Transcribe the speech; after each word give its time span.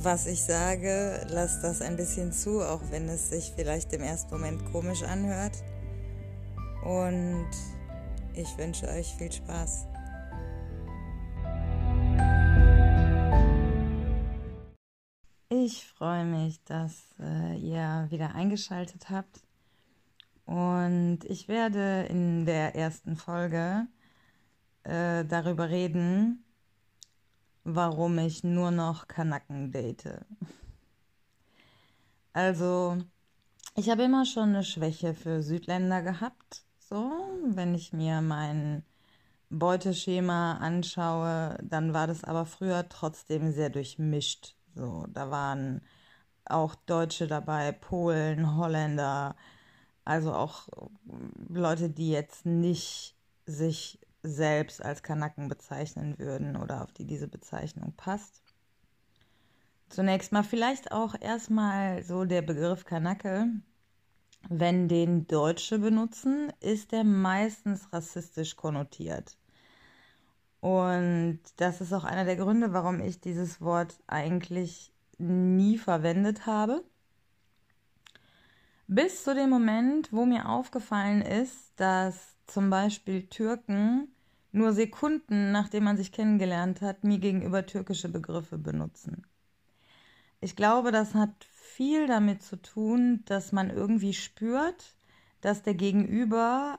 was 0.00 0.26
ich 0.26 0.42
sage, 0.42 1.26
lasst 1.28 1.64
das 1.64 1.82
ein 1.82 1.96
bisschen 1.96 2.32
zu, 2.32 2.62
auch 2.62 2.82
wenn 2.90 3.08
es 3.08 3.30
sich 3.30 3.52
vielleicht 3.54 3.92
im 3.92 4.02
ersten 4.02 4.30
Moment 4.32 4.64
komisch 4.72 5.02
anhört. 5.02 5.56
Und 6.84 7.50
ich 8.34 8.56
wünsche 8.56 8.88
euch 8.88 9.14
viel 9.16 9.32
Spaß. 9.32 9.86
Ich 15.50 15.86
freue 15.86 16.24
mich, 16.24 16.62
dass 16.64 16.94
äh, 17.18 17.56
ihr 17.56 18.06
wieder 18.10 18.34
eingeschaltet 18.34 19.10
habt. 19.10 19.42
Und 20.44 21.20
ich 21.24 21.48
werde 21.48 22.06
in 22.08 22.46
der 22.46 22.74
ersten 22.76 23.16
Folge 23.16 23.86
äh, 24.84 25.24
darüber 25.24 25.68
reden, 25.68 26.44
warum 27.74 28.18
ich 28.18 28.44
nur 28.44 28.70
noch 28.70 29.08
Kanaken 29.08 29.70
date. 29.70 30.24
Also, 32.32 32.96
ich 33.76 33.90
habe 33.90 34.04
immer 34.04 34.24
schon 34.24 34.50
eine 34.50 34.64
Schwäche 34.64 35.14
für 35.14 35.42
Südländer 35.42 36.02
gehabt. 36.02 36.64
So, 36.78 37.12
wenn 37.44 37.74
ich 37.74 37.92
mir 37.92 38.22
mein 38.22 38.84
Beuteschema 39.50 40.54
anschaue, 40.54 41.58
dann 41.62 41.92
war 41.92 42.06
das 42.06 42.24
aber 42.24 42.46
früher 42.46 42.88
trotzdem 42.88 43.52
sehr 43.52 43.70
durchmischt. 43.70 44.54
So, 44.74 45.06
da 45.08 45.30
waren 45.30 45.82
auch 46.46 46.74
Deutsche 46.74 47.26
dabei, 47.26 47.72
Polen, 47.72 48.56
Holländer, 48.56 49.36
also 50.04 50.32
auch 50.32 50.68
Leute, 51.48 51.90
die 51.90 52.10
jetzt 52.10 52.46
nicht 52.46 53.14
sich 53.44 53.98
selbst 54.28 54.84
als 54.84 55.02
Kanaken 55.02 55.48
bezeichnen 55.48 56.18
würden 56.18 56.56
oder 56.56 56.82
auf 56.82 56.92
die 56.92 57.04
diese 57.04 57.28
Bezeichnung 57.28 57.94
passt. 57.96 58.42
Zunächst 59.88 60.32
mal 60.32 60.42
vielleicht 60.42 60.92
auch 60.92 61.14
erstmal 61.20 62.02
so 62.02 62.24
der 62.24 62.42
Begriff 62.42 62.84
Kanake. 62.84 63.46
Wenn 64.48 64.88
den 64.88 65.26
Deutsche 65.26 65.78
benutzen, 65.78 66.52
ist 66.60 66.92
der 66.92 67.04
meistens 67.04 67.92
rassistisch 67.92 68.56
konnotiert. 68.56 69.36
Und 70.60 71.40
das 71.56 71.80
ist 71.80 71.92
auch 71.92 72.04
einer 72.04 72.24
der 72.24 72.36
Gründe, 72.36 72.72
warum 72.72 73.00
ich 73.00 73.20
dieses 73.20 73.60
Wort 73.60 73.98
eigentlich 74.06 74.92
nie 75.18 75.78
verwendet 75.78 76.46
habe. 76.46 76.84
Bis 78.86 79.24
zu 79.24 79.34
dem 79.34 79.50
Moment, 79.50 80.12
wo 80.12 80.24
mir 80.24 80.48
aufgefallen 80.48 81.22
ist, 81.22 81.72
dass 81.76 82.36
zum 82.46 82.70
Beispiel 82.70 83.26
Türken 83.26 84.08
nur 84.52 84.72
Sekunden, 84.72 85.52
nachdem 85.52 85.84
man 85.84 85.96
sich 85.96 86.12
kennengelernt 86.12 86.80
hat, 86.80 87.04
mir 87.04 87.18
gegenüber 87.18 87.66
türkische 87.66 88.08
Begriffe 88.08 88.58
benutzen. 88.58 89.26
Ich 90.40 90.56
glaube, 90.56 90.92
das 90.92 91.14
hat 91.14 91.32
viel 91.44 92.06
damit 92.06 92.42
zu 92.42 92.56
tun, 92.56 93.22
dass 93.26 93.52
man 93.52 93.70
irgendwie 93.70 94.14
spürt, 94.14 94.94
dass 95.40 95.62
der 95.62 95.74
Gegenüber 95.74 96.78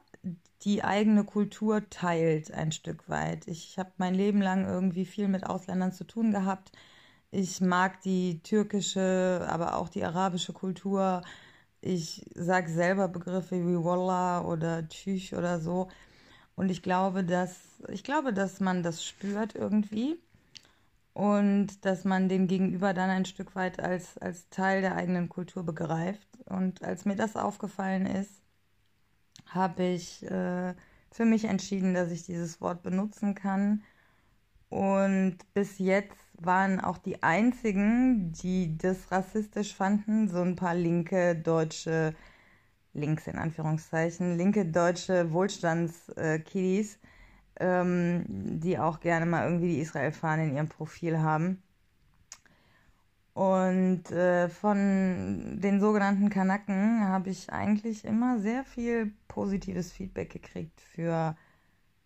die 0.63 0.83
eigene 0.83 1.23
Kultur 1.23 1.89
teilt 1.89 2.51
ein 2.51 2.71
Stück 2.71 3.07
weit. 3.09 3.47
Ich 3.47 3.77
habe 3.79 3.91
mein 3.97 4.13
Leben 4.13 4.41
lang 4.41 4.65
irgendwie 4.65 5.05
viel 5.05 5.27
mit 5.27 5.45
Ausländern 5.45 5.93
zu 5.93 6.03
tun 6.05 6.31
gehabt. 6.31 6.71
Ich 7.31 7.61
mag 7.61 8.01
die 8.01 8.41
türkische, 8.43 9.45
aber 9.49 9.77
auch 9.77 9.89
die 9.89 10.03
arabische 10.03 10.53
Kultur. 10.53 11.21
Ich 11.81 12.25
sage 12.35 12.69
selber 12.69 13.07
Begriffe 13.07 13.55
wie 13.55 13.83
Wallah 13.83 14.41
oder 14.41 14.87
Tüch 14.89 15.33
oder 15.33 15.59
so. 15.59 15.89
Und 16.59 16.69
ich 16.71 16.81
glaube, 16.83 17.23
dass 17.23 17.55
ich 17.87 18.03
glaube, 18.03 18.33
dass 18.33 18.59
man 18.59 18.83
das 18.83 19.05
spürt 19.05 19.55
irgendwie 19.55 20.19
und 21.13 21.85
dass 21.85 22.03
man 22.03 22.27
den 22.27 22.47
Gegenüber 22.47 22.93
dann 22.93 23.09
ein 23.09 23.23
Stück 23.23 23.55
weit 23.55 23.79
als, 23.79 24.17
als 24.17 24.49
Teil 24.49 24.81
der 24.81 24.97
eigenen 24.97 25.29
Kultur 25.29 25.63
begreift. 25.63 26.27
Und 26.47 26.83
als 26.83 27.05
mir 27.05 27.15
das 27.15 27.37
aufgefallen 27.37 28.05
ist, 28.05 28.41
habe 29.45 29.83
ich 29.83 30.21
äh, 30.29 30.73
für 31.09 31.23
mich 31.23 31.45
entschieden, 31.45 31.93
dass 31.93 32.11
ich 32.11 32.25
dieses 32.25 32.59
Wort 32.59 32.83
benutzen 32.83 33.35
kann. 33.35 33.81
Und 34.67 35.37
bis 35.53 35.79
jetzt 35.79 36.17
waren 36.33 36.81
auch 36.81 36.97
die 36.97 37.23
einzigen, 37.23 38.33
die 38.33 38.77
das 38.77 39.13
rassistisch 39.13 39.73
fanden, 39.73 40.27
so 40.27 40.41
ein 40.41 40.57
paar 40.57 40.75
linke 40.75 41.37
deutsche, 41.37 42.13
links 42.99 43.27
in 43.27 43.37
Anführungszeichen, 43.37 44.37
linke 44.37 44.65
deutsche 44.65 45.31
Wohlstandskiddies, 45.31 46.99
ähm, 47.59 48.25
die 48.27 48.77
auch 48.77 48.99
gerne 48.99 49.25
mal 49.25 49.45
irgendwie 49.45 49.75
die 49.75 49.81
Israel-Fahne 49.81 50.45
in 50.45 50.55
ihrem 50.55 50.69
Profil 50.69 51.19
haben. 51.19 51.61
Und 53.33 54.11
äh, 54.11 54.49
von 54.49 55.61
den 55.61 55.79
sogenannten 55.79 56.29
Kanaken 56.29 57.07
habe 57.07 57.29
ich 57.29 57.49
eigentlich 57.53 58.03
immer 58.03 58.39
sehr 58.39 58.65
viel 58.65 59.13
positives 59.29 59.93
Feedback 59.93 60.29
gekriegt 60.29 60.81
für, 60.81 61.37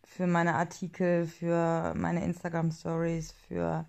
für 0.04 0.28
meine 0.28 0.54
Artikel, 0.54 1.25
für 1.25 1.96
meine 1.96 2.24
Instagram-Stories, 2.24 3.31
für, 3.31 3.86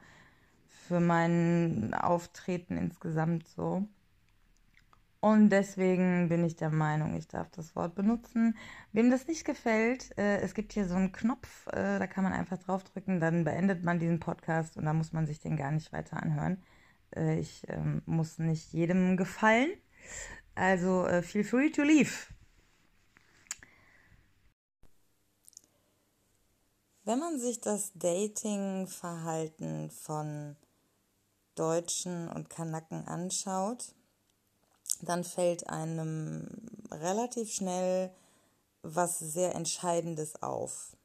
für 0.88 1.00
mein 1.00 1.92
Auftreten 1.92 2.78
insgesamt 2.78 3.46
so. 3.48 3.86
Und 5.24 5.48
deswegen 5.48 6.28
bin 6.28 6.44
ich 6.44 6.54
der 6.56 6.68
Meinung, 6.68 7.16
ich 7.16 7.26
darf 7.26 7.48
das 7.50 7.74
Wort 7.74 7.94
benutzen. 7.94 8.58
Wem 8.92 9.10
das 9.10 9.26
nicht 9.26 9.46
gefällt, 9.46 10.12
äh, 10.18 10.42
es 10.42 10.52
gibt 10.52 10.74
hier 10.74 10.86
so 10.86 10.96
einen 10.96 11.12
Knopf, 11.12 11.66
äh, 11.68 11.98
da 11.98 12.06
kann 12.06 12.24
man 12.24 12.34
einfach 12.34 12.58
draufdrücken, 12.58 13.20
dann 13.20 13.42
beendet 13.42 13.82
man 13.84 13.98
diesen 13.98 14.20
Podcast 14.20 14.76
und 14.76 14.84
dann 14.84 14.98
muss 14.98 15.14
man 15.14 15.26
sich 15.26 15.40
den 15.40 15.56
gar 15.56 15.70
nicht 15.70 15.94
weiter 15.94 16.22
anhören. 16.22 16.62
Äh, 17.16 17.40
ich 17.40 17.62
ähm, 17.68 18.02
muss 18.04 18.38
nicht 18.38 18.74
jedem 18.74 19.16
gefallen. 19.16 19.70
Also 20.54 21.06
äh, 21.06 21.22
feel 21.22 21.42
free 21.42 21.70
to 21.70 21.80
leave. 21.80 22.12
Wenn 27.04 27.18
man 27.18 27.38
sich 27.38 27.62
das 27.62 27.94
Dating-Verhalten 27.94 29.88
von 29.88 30.56
Deutschen 31.54 32.28
und 32.28 32.50
Kanaken 32.50 33.08
anschaut, 33.08 33.94
dann 35.02 35.24
fällt 35.24 35.68
einem 35.68 36.46
relativ 36.90 37.52
schnell 37.52 38.10
was 38.82 39.18
sehr 39.18 39.54
Entscheidendes 39.54 40.42
auf. 40.42 40.96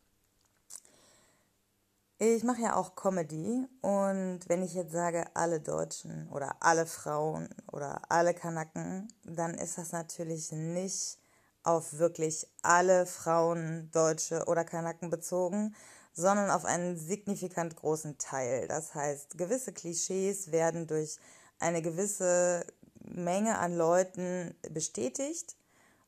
Ich 2.21 2.43
mache 2.43 2.61
ja 2.63 2.75
auch 2.75 2.95
Comedy 2.95 3.65
und 3.81 4.39
wenn 4.47 4.61
ich 4.61 4.73
jetzt 4.73 4.91
sage 4.91 5.25
alle 5.35 5.61
Deutschen 5.61 6.27
oder 6.29 6.57
alle 6.59 6.85
Frauen 6.85 7.47
oder 7.71 8.01
alle 8.09 8.33
Kanaken, 8.33 9.07
dann 9.23 9.53
ist 9.53 9.77
das 9.77 9.93
natürlich 9.93 10.51
nicht 10.51 11.17
auf 11.63 11.97
wirklich 11.97 12.45
alle 12.61 13.05
Frauen, 13.05 13.89
Deutsche 13.93 14.43
oder 14.47 14.65
Kanaken 14.65 15.09
bezogen, 15.09 15.73
sondern 16.11 16.51
auf 16.51 16.65
einen 16.65 16.97
signifikant 16.97 17.77
großen 17.77 18.17
Teil. 18.17 18.67
Das 18.67 18.93
heißt, 18.93 19.37
gewisse 19.37 19.71
Klischees 19.71 20.51
werden 20.51 20.87
durch 20.87 21.17
eine 21.59 21.81
gewisse 21.81 22.65
Menge 23.09 23.57
an 23.57 23.75
Leuten 23.75 24.55
bestätigt 24.69 25.55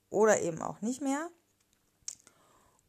oder 0.09 0.42
eben 0.42 0.62
auch 0.62 0.81
nicht 0.81 1.01
mehr. 1.01 1.30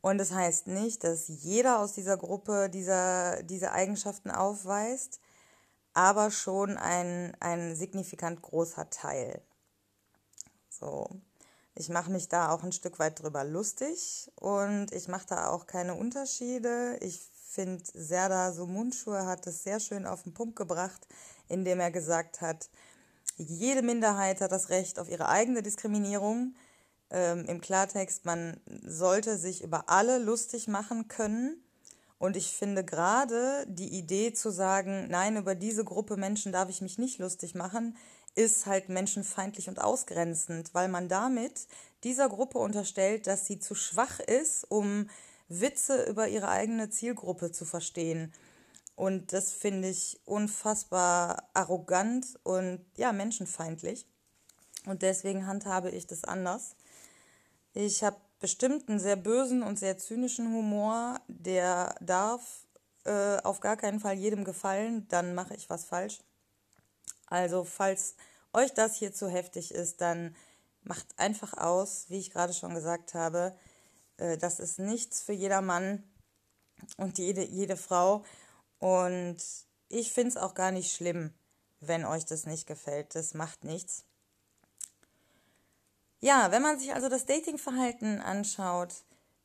Und 0.00 0.18
das 0.18 0.32
heißt 0.32 0.66
nicht, 0.66 1.04
dass 1.04 1.28
jeder 1.28 1.78
aus 1.78 1.92
dieser 1.92 2.16
Gruppe 2.16 2.68
dieser, 2.68 3.42
diese 3.44 3.72
Eigenschaften 3.72 4.30
aufweist, 4.30 5.20
aber 5.94 6.30
schon 6.30 6.76
ein, 6.76 7.36
ein 7.40 7.76
signifikant 7.76 8.42
großer 8.42 8.90
Teil. 8.90 9.40
So. 10.68 11.08
Ich 11.74 11.88
mache 11.88 12.10
mich 12.10 12.28
da 12.28 12.50
auch 12.50 12.62
ein 12.62 12.72
Stück 12.72 12.98
weit 12.98 13.22
drüber 13.22 13.44
lustig 13.44 14.30
und 14.34 14.92
ich 14.92 15.08
mache 15.08 15.26
da 15.28 15.48
auch 15.48 15.66
keine 15.66 15.94
Unterschiede. 15.94 16.98
Ich 17.00 17.20
finde, 17.48 17.82
Serda 17.94 18.52
Sumunschur 18.52 19.24
hat 19.24 19.46
es 19.46 19.62
sehr 19.62 19.80
schön 19.80 20.04
auf 20.04 20.24
den 20.24 20.34
Punkt 20.34 20.56
gebracht, 20.56 21.06
indem 21.48 21.80
er 21.80 21.90
gesagt 21.90 22.40
hat, 22.40 22.68
jede 23.36 23.82
Minderheit 23.82 24.40
hat 24.40 24.52
das 24.52 24.68
Recht 24.68 24.98
auf 24.98 25.08
ihre 25.08 25.28
eigene 25.28 25.62
Diskriminierung 25.62 26.54
ähm, 27.10 27.44
im 27.46 27.60
Klartext, 27.60 28.24
man 28.24 28.60
sollte 28.84 29.36
sich 29.36 29.62
über 29.62 29.88
alle 29.88 30.18
lustig 30.18 30.68
machen 30.68 31.08
können. 31.08 31.62
Und 32.18 32.36
ich 32.36 32.52
finde 32.52 32.84
gerade 32.84 33.66
die 33.66 33.98
Idee 33.98 34.32
zu 34.32 34.50
sagen, 34.50 35.08
nein, 35.10 35.36
über 35.36 35.54
diese 35.54 35.84
Gruppe 35.84 36.16
Menschen 36.16 36.52
darf 36.52 36.68
ich 36.68 36.80
mich 36.80 36.96
nicht 36.98 37.18
lustig 37.18 37.54
machen, 37.54 37.96
ist 38.34 38.66
halt 38.66 38.88
menschenfeindlich 38.88 39.68
und 39.68 39.80
ausgrenzend, 39.80 40.72
weil 40.72 40.88
man 40.88 41.08
damit 41.08 41.66
dieser 42.04 42.28
Gruppe 42.28 42.58
unterstellt, 42.58 43.26
dass 43.26 43.46
sie 43.46 43.58
zu 43.58 43.74
schwach 43.74 44.20
ist, 44.20 44.70
um 44.70 45.08
Witze 45.48 46.04
über 46.04 46.28
ihre 46.28 46.48
eigene 46.48 46.88
Zielgruppe 46.88 47.52
zu 47.52 47.64
verstehen. 47.64 48.32
Und 48.94 49.32
das 49.32 49.52
finde 49.52 49.88
ich 49.88 50.20
unfassbar 50.24 51.48
arrogant 51.54 52.38
und 52.42 52.84
ja, 52.96 53.12
menschenfeindlich. 53.12 54.06
Und 54.86 55.02
deswegen 55.02 55.46
handhabe 55.46 55.90
ich 55.90 56.06
das 56.06 56.24
anders. 56.24 56.76
Ich 57.72 58.04
habe 58.04 58.16
bestimmt 58.40 58.88
einen 58.88 58.98
sehr 58.98 59.16
bösen 59.16 59.62
und 59.62 59.78
sehr 59.78 59.96
zynischen 59.98 60.52
Humor, 60.52 61.20
der 61.28 61.94
darf 62.00 62.66
äh, 63.04 63.38
auf 63.38 63.60
gar 63.60 63.76
keinen 63.76 64.00
Fall 64.00 64.14
jedem 64.14 64.44
gefallen, 64.44 65.06
dann 65.08 65.34
mache 65.34 65.54
ich 65.54 65.70
was 65.70 65.84
falsch. 65.84 66.20
Also 67.26 67.64
falls 67.64 68.16
euch 68.52 68.74
das 68.74 68.96
hier 68.96 69.14
zu 69.14 69.28
heftig 69.28 69.72
ist, 69.72 70.00
dann 70.00 70.36
macht 70.82 71.06
einfach 71.16 71.54
aus, 71.54 72.06
wie 72.08 72.18
ich 72.18 72.30
gerade 72.30 72.52
schon 72.52 72.74
gesagt 72.74 73.14
habe. 73.14 73.56
Äh, 74.18 74.36
das 74.36 74.60
ist 74.60 74.78
nichts 74.78 75.22
für 75.22 75.32
jeder 75.32 75.62
Mann 75.62 76.02
und 76.96 77.18
jede, 77.18 77.44
jede 77.44 77.76
Frau. 77.76 78.24
Und 78.82 79.36
ich 79.88 80.12
finde 80.12 80.30
es 80.30 80.36
auch 80.36 80.54
gar 80.54 80.72
nicht 80.72 80.92
schlimm, 80.92 81.32
wenn 81.78 82.04
euch 82.04 82.24
das 82.24 82.46
nicht 82.46 82.66
gefällt. 82.66 83.14
Das 83.14 83.32
macht 83.32 83.62
nichts. 83.62 84.04
Ja, 86.18 86.50
wenn 86.50 86.62
man 86.62 86.80
sich 86.80 86.92
also 86.92 87.08
das 87.08 87.24
Datingverhalten 87.24 88.20
anschaut 88.20 89.04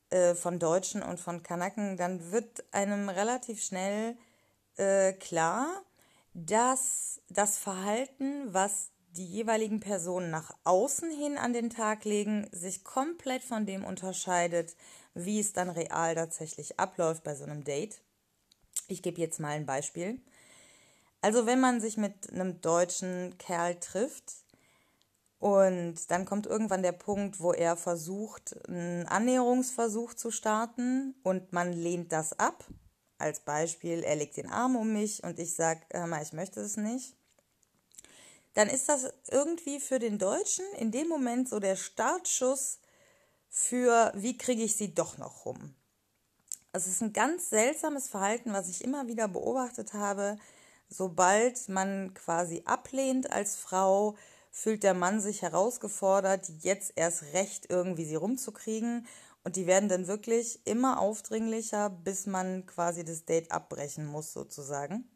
äh, 0.10 0.34
von 0.34 0.58
Deutschen 0.58 1.04
und 1.04 1.20
von 1.20 1.44
Kanaken, 1.44 1.98
dann 1.98 2.32
wird 2.32 2.64
einem 2.72 3.10
relativ 3.10 3.64
schnell 3.64 4.18
äh, 4.78 5.14
klar, 5.14 5.84
dass 6.34 7.22
das 7.30 7.60
Verhalten, 7.60 8.52
was 8.52 8.90
die 9.12 9.26
jeweiligen 9.26 9.82
Personen 9.82 10.32
nach 10.32 10.52
außen 10.64 11.12
hin 11.12 11.38
an 11.38 11.54
den 11.54 11.70
Tag 11.70 12.06
legen, 12.06 12.50
sich 12.52 12.84
komplett 12.84 13.44
von 13.44 13.68
dem 13.68 13.86
unterscheidet, 13.86 14.76
wie 15.14 15.40
es 15.40 15.54
dann 15.54 15.70
real 15.70 16.16
tatsächlich 16.16 16.80
abläuft 16.80 17.24
bei 17.24 17.36
so 17.36 17.44
einem 17.44 17.64
Date. 17.64 18.02
Ich 18.88 19.02
gebe 19.02 19.20
jetzt 19.20 19.40
mal 19.40 19.50
ein 19.50 19.66
Beispiel. 19.66 20.22
Also 21.22 21.46
wenn 21.46 21.60
man 21.60 21.82
sich 21.82 21.98
mit 21.98 22.32
einem 22.32 22.62
deutschen 22.62 23.38
Kerl 23.38 23.80
trifft, 23.80 24.34
und 25.40 26.10
dann 26.10 26.26
kommt 26.26 26.48
irgendwann 26.48 26.82
der 26.82 26.94
Punkt, 26.94 27.40
wo 27.40 27.54
er 27.54 27.78
versucht, 27.78 28.56
einen 28.68 29.06
Annäherungsversuch 29.06 30.16
zu 30.16 30.32
starten 30.32 31.14
und 31.24 31.54
man 31.54 31.74
lehnt 31.74 32.12
das 32.12 32.34
ab. 32.40 32.66
Als 33.20 33.42
Beispiel, 33.42 34.04
er 34.04 34.16
legt 34.16 34.38
den 34.38 34.50
Arm 34.50 34.76
um 34.76 34.94
mich 34.94 35.24
und 35.24 35.40
ich 35.40 35.56
sage, 35.56 35.82
mal, 36.08 36.24
ich 36.24 36.34
möchte 36.34 36.60
es 36.60 36.78
nicht. 36.78 37.16
Dann 38.56 38.70
ist 38.70 38.90
das 38.90 39.14
irgendwie 39.30 39.80
für 39.80 40.00
den 40.00 40.18
Deutschen 40.18 40.66
in 40.80 40.92
dem 40.92 41.08
Moment 41.08 41.48
so 41.48 41.60
der 41.60 41.76
Startschuss 41.76 42.80
für, 43.48 44.12
wie 44.16 44.38
kriege 44.38 44.64
ich 44.64 44.76
sie 44.76 44.96
doch 44.96 45.20
noch 45.20 45.46
rum. 45.46 45.76
Es 46.74 46.88
ist 46.88 47.02
ein 47.02 47.14
ganz 47.14 47.50
seltsames 47.50 48.08
Verhalten, 48.08 48.54
was 48.54 48.70
ich 48.70 48.84
immer 48.84 49.08
wieder 49.08 49.28
beobachtet 49.28 49.94
habe. 49.94 50.38
Sobald 50.90 51.70
man 51.70 52.14
quasi 52.14 52.64
ablehnt 52.66 53.32
als 53.32 53.56
Frau, 53.56 54.16
fühlt 54.52 54.84
der 54.84 54.94
Mann 54.94 55.22
sich 55.22 55.42
herausgefordert, 55.42 56.50
jetzt 56.62 56.94
erst 56.96 57.34
recht 57.34 57.68
irgendwie 57.70 58.06
sie 58.06 58.16
rumzukriegen. 58.16 59.08
Und 59.44 59.56
die 59.56 59.68
werden 59.68 59.88
dann 59.88 60.08
wirklich 60.08 60.66
immer 60.66 61.00
aufdringlicher, 61.00 61.90
bis 61.90 62.26
man 62.26 62.66
quasi 62.66 63.06
das 63.06 63.26
Date 63.26 63.52
abbrechen 63.52 64.06
muss, 64.06 64.34
sozusagen. 64.34 65.10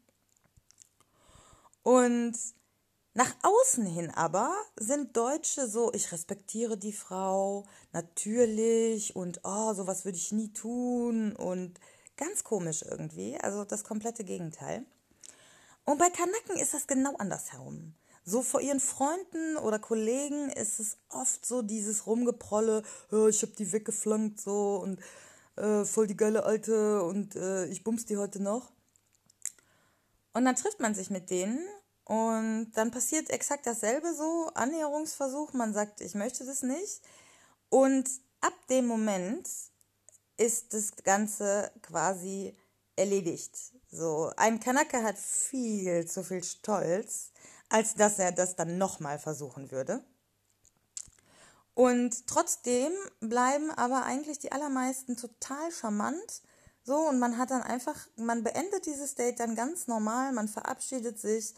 Und 1.82 2.38
nach 3.14 3.34
außen 3.42 3.84
hin 3.84 4.10
aber 4.10 4.54
sind 4.76 5.16
Deutsche 5.16 5.68
so, 5.68 5.92
ich 5.92 6.12
respektiere 6.12 6.78
die 6.78 6.94
Frau, 6.94 7.66
natürlich 7.92 9.14
und 9.14 9.40
oh, 9.44 9.74
sowas 9.74 10.04
würde 10.04 10.16
ich 10.16 10.32
nie 10.32 10.52
tun 10.52 11.36
und 11.36 11.78
ganz 12.16 12.42
komisch 12.42 12.82
irgendwie, 12.82 13.36
also 13.38 13.64
das 13.64 13.84
komplette 13.84 14.24
Gegenteil. 14.24 14.86
Und 15.84 15.98
bei 15.98 16.08
Kanaken 16.08 16.56
ist 16.56 16.72
das 16.72 16.86
genau 16.86 17.14
andersherum. 17.16 17.94
So 18.24 18.42
vor 18.42 18.60
ihren 18.60 18.80
Freunden 18.80 19.56
oder 19.56 19.78
Kollegen 19.78 20.48
ist 20.50 20.78
es 20.78 20.96
oft 21.08 21.44
so 21.44 21.60
dieses 21.60 22.06
Rumgeprolle, 22.06 22.82
ja, 23.10 23.26
ich 23.26 23.42
hab 23.42 23.56
die 23.56 23.72
weggeflankt 23.72 24.40
so 24.40 24.76
und 24.76 25.00
äh, 25.56 25.84
voll 25.84 26.06
die 26.06 26.16
geile 26.16 26.44
Alte 26.44 27.02
und 27.02 27.34
äh, 27.34 27.66
ich 27.66 27.82
bums 27.82 28.06
die 28.06 28.16
heute 28.16 28.40
noch. 28.40 28.70
Und 30.32 30.44
dann 30.44 30.56
trifft 30.56 30.80
man 30.80 30.94
sich 30.94 31.10
mit 31.10 31.30
denen 31.30 31.58
und 32.04 32.72
dann 32.74 32.90
passiert 32.90 33.30
exakt 33.30 33.66
dasselbe 33.66 34.14
so, 34.14 34.50
Annäherungsversuch, 34.54 35.52
man 35.52 35.72
sagt, 35.72 36.00
ich 36.00 36.14
möchte 36.14 36.44
das 36.44 36.62
nicht. 36.62 37.00
Und 37.68 38.08
ab 38.40 38.54
dem 38.68 38.86
Moment 38.86 39.48
ist 40.36 40.74
das 40.74 40.96
Ganze 41.04 41.70
quasi 41.82 42.56
erledigt. 42.96 43.56
So, 43.90 44.32
ein 44.36 44.60
Kanake 44.60 45.02
hat 45.02 45.18
viel 45.18 46.06
zu 46.06 46.22
viel 46.22 46.42
Stolz 46.42 47.32
als 47.72 47.94
dass 47.94 48.18
er 48.18 48.32
das 48.32 48.54
dann 48.54 48.76
nochmal 48.76 49.18
versuchen 49.18 49.70
würde. 49.70 50.04
Und 51.74 52.26
trotzdem 52.26 52.92
bleiben 53.20 53.70
aber 53.70 54.04
eigentlich 54.04 54.38
die 54.38 54.52
allermeisten 54.52 55.16
total 55.16 55.72
charmant. 55.72 56.42
So, 56.84 56.96
und 56.96 57.18
man 57.18 57.38
hat 57.38 57.50
dann 57.50 57.62
einfach, 57.62 57.96
man 58.16 58.44
beendet 58.44 58.84
dieses 58.84 59.14
Date 59.14 59.40
dann 59.40 59.54
ganz 59.54 59.86
normal, 59.86 60.32
man 60.32 60.48
verabschiedet 60.48 61.18
sich. 61.18 61.54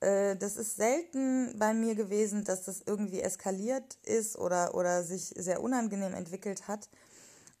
Äh, 0.00 0.36
das 0.36 0.56
ist 0.56 0.76
selten 0.76 1.58
bei 1.58 1.74
mir 1.74 1.94
gewesen, 1.94 2.44
dass 2.44 2.64
das 2.64 2.82
irgendwie 2.86 3.20
eskaliert 3.20 3.98
ist 4.04 4.38
oder, 4.38 4.74
oder 4.74 5.02
sich 5.02 5.34
sehr 5.36 5.62
unangenehm 5.62 6.14
entwickelt 6.14 6.68
hat 6.68 6.88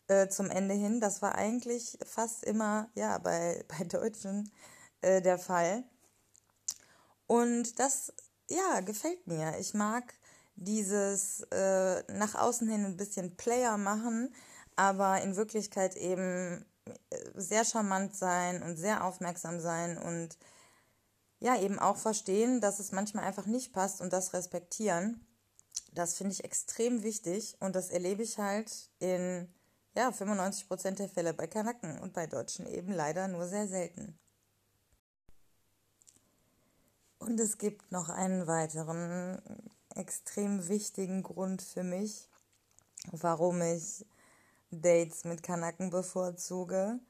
äh, 0.08 0.28
zum 0.28 0.50
Ende 0.50 0.74
hin. 0.74 1.00
Das 1.00 1.22
war 1.22 1.34
eigentlich 1.34 1.98
fast 2.04 2.44
immer, 2.44 2.90
ja, 2.94 3.18
bei, 3.18 3.64
bei 3.78 3.84
Deutschen 3.84 4.50
äh, 5.00 5.22
der 5.22 5.38
Fall. 5.38 5.84
Und 7.26 7.78
das, 7.78 8.12
ja, 8.48 8.80
gefällt 8.80 9.26
mir. 9.26 9.58
Ich 9.58 9.74
mag 9.74 10.14
dieses 10.56 11.42
äh, 11.52 12.02
nach 12.12 12.34
außen 12.34 12.68
hin 12.68 12.84
ein 12.84 12.96
bisschen 12.96 13.36
Player 13.36 13.76
machen, 13.76 14.34
aber 14.76 15.20
in 15.22 15.36
Wirklichkeit 15.36 15.96
eben 15.96 16.64
äh, 16.86 16.94
sehr 17.34 17.64
charmant 17.64 18.16
sein 18.16 18.62
und 18.62 18.76
sehr 18.76 19.04
aufmerksam 19.04 19.60
sein 19.60 19.98
und 19.98 20.38
ja, 21.40 21.58
eben 21.60 21.78
auch 21.78 21.96
verstehen, 21.96 22.60
dass 22.60 22.80
es 22.80 22.92
manchmal 22.92 23.24
einfach 23.24 23.46
nicht 23.46 23.72
passt 23.72 24.00
und 24.00 24.12
das 24.12 24.32
respektieren. 24.32 25.24
Das 25.92 26.14
finde 26.14 26.32
ich 26.32 26.44
extrem 26.44 27.02
wichtig 27.02 27.56
und 27.60 27.76
das 27.76 27.90
erlebe 27.90 28.22
ich 28.22 28.38
halt 28.38 28.90
in 28.98 29.48
ja, 29.94 30.12
95 30.12 30.68
Prozent 30.68 30.98
der 30.98 31.08
Fälle 31.08 31.34
bei 31.34 31.46
Kanaken 31.46 31.98
und 32.00 32.12
bei 32.12 32.26
Deutschen 32.26 32.66
eben 32.66 32.92
leider 32.92 33.28
nur 33.28 33.46
sehr 33.46 33.68
selten. 33.68 34.18
Und 37.18 37.40
es 37.40 37.58
gibt 37.58 37.90
noch 37.90 38.08
einen 38.08 38.46
weiteren 38.46 39.42
extrem 39.94 40.68
wichtigen 40.68 41.22
Grund 41.22 41.62
für 41.62 41.82
mich, 41.82 42.28
warum 43.10 43.60
ich 43.60 44.06
Dates 44.70 45.24
mit 45.24 45.42
Kanaken 45.42 45.90
bevorzuge. 45.90 47.00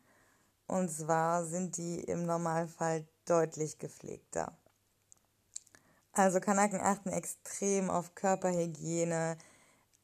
Und 0.66 0.90
zwar 0.90 1.44
sind 1.44 1.76
die 1.76 2.00
im 2.00 2.24
Normalfall 2.24 3.06
deutlich 3.28 3.78
gepflegter. 3.78 4.56
Also 6.12 6.40
Kanaken 6.40 6.80
achten 6.80 7.10
extrem 7.10 7.90
auf 7.90 8.14
Körperhygiene. 8.14 9.38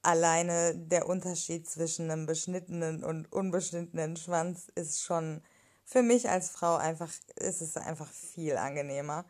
Alleine 0.03 0.77
der 0.77 1.09
Unterschied 1.09 1.69
zwischen 1.69 2.11
einem 2.11 2.27
beschnittenen 2.27 3.03
und 3.03 3.33
unbeschnittenen 3.33 4.17
Schwanz 4.17 4.69
ist 4.75 5.03
schon 5.03 5.43
für 5.85 6.03
mich 6.03 6.29
als 6.29 6.51
Frau 6.51 6.77
einfach, 6.77 7.11
ist 7.37 7.61
es 7.61 7.77
einfach 7.77 8.11
viel 8.11 8.57
angenehmer. 8.57 9.25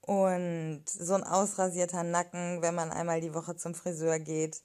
Und 0.00 0.84
so 0.86 1.14
ein 1.14 1.24
ausrasierter 1.24 2.02
Nacken, 2.02 2.62
wenn 2.62 2.74
man 2.74 2.90
einmal 2.90 3.20
die 3.20 3.34
Woche 3.34 3.56
zum 3.56 3.74
Friseur 3.74 4.18
geht. 4.18 4.62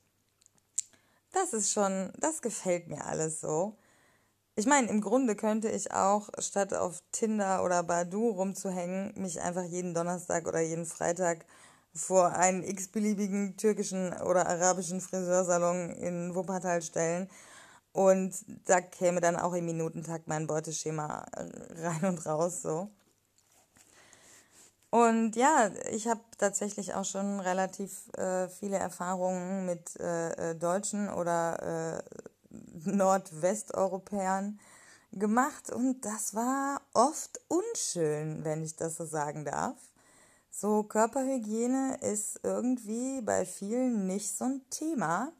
Das 1.31 1.53
ist 1.53 1.71
schon, 1.71 2.13
das 2.17 2.41
gefällt 2.41 2.87
mir 2.87 3.05
alles 3.05 3.41
so. 3.41 3.77
Ich 4.55 4.67
meine, 4.67 4.87
im 4.87 5.01
Grunde 5.01 5.35
könnte 5.35 5.69
ich 5.69 5.91
auch, 5.93 6.29
statt 6.37 6.75
auf 6.75 7.01
Tinder 7.11 7.63
oder 7.63 7.81
Badu 7.81 8.29
rumzuhängen, 8.29 9.11
mich 9.15 9.41
einfach 9.41 9.63
jeden 9.63 9.95
Donnerstag 9.95 10.47
oder 10.47 10.61
jeden 10.61 10.85
Freitag 10.85 11.45
vor 11.95 12.33
einen 12.33 12.63
x-beliebigen 12.63 13.57
türkischen 13.57 14.13
oder 14.21 14.47
arabischen 14.47 15.01
Friseursalon 15.01 15.89
in 15.91 16.35
Wuppertal 16.35 16.83
stellen. 16.83 17.29
Und 17.93 18.35
da 18.65 18.81
käme 18.81 19.21
dann 19.21 19.37
auch 19.37 19.53
im 19.53 19.65
Minutentakt 19.65 20.27
mein 20.27 20.45
Beuteschema 20.47 21.25
rein 21.75 22.05
und 22.05 22.25
raus 22.25 22.61
so. 22.61 22.89
Und 24.91 25.35
ja, 25.35 25.71
ich 25.91 26.07
habe 26.07 26.21
tatsächlich 26.37 26.93
auch 26.93 27.05
schon 27.05 27.39
relativ 27.39 28.09
äh, 28.17 28.47
viele 28.49 28.77
Erfahrungen 28.77 29.65
mit 29.65 29.99
äh, 29.99 30.51
äh 30.51 30.55
Deutschen 30.55 31.09
oder 31.09 32.03
äh, 32.05 32.29
Nordwesteuropäern 32.85 34.59
gemacht 35.11 35.69
und 35.71 36.01
das 36.01 36.33
war 36.33 36.81
oft 36.93 37.39
unschön, 37.47 38.43
wenn 38.43 38.63
ich 38.63 38.75
das 38.75 38.97
so 38.97 39.05
sagen 39.05 39.45
darf. 39.45 39.77
So, 40.49 40.83
Körperhygiene 40.83 41.97
ist 42.01 42.39
irgendwie 42.43 43.21
bei 43.21 43.45
vielen 43.45 44.05
nicht 44.05 44.37
so 44.37 44.45
ein 44.45 44.61
Thema. 44.69 45.31